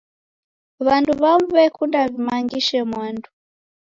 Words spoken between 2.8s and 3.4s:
mwandu.